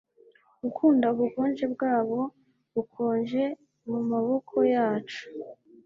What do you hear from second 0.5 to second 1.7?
Gukunda ubukonje